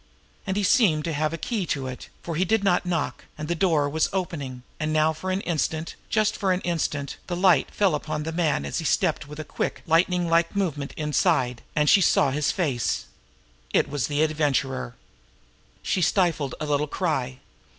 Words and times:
And 0.47 0.57
he 0.57 0.63
seemed 0.63 1.03
to 1.03 1.13
have 1.13 1.31
a 1.31 1.37
key 1.37 1.67
to 1.67 1.85
it, 1.85 2.09
for 2.23 2.33
he 2.35 2.43
did 2.43 2.63
not 2.63 2.87
knock, 2.87 3.25
and 3.37 3.47
the 3.47 3.53
door 3.53 3.87
was 3.87 4.09
opening, 4.11 4.63
and 4.79 4.91
now 4.91 5.13
for 5.13 5.29
an 5.29 5.41
instant, 5.41 5.93
just 6.09 6.41
an 6.41 6.59
instant, 6.61 7.17
the 7.27 7.35
light 7.35 7.69
fell 7.69 7.93
upon 7.93 8.23
the 8.23 8.31
man 8.31 8.65
as 8.65 8.79
he 8.79 8.83
stepped 8.83 9.27
with 9.27 9.39
a 9.39 9.43
quick, 9.43 9.83
lightning 9.85 10.27
like 10.27 10.55
movement 10.55 10.95
inside, 10.97 11.61
and 11.75 11.87
she 11.87 12.01
saw 12.01 12.31
his 12.31 12.51
face. 12.51 13.05
It 13.75 13.89
was 13.89 14.07
the 14.07 14.23
Adventurer. 14.23 14.95
She 15.83 16.01
stifled 16.01 16.55
a 16.59 16.65
little 16.65 16.87
cry. 16.87 17.37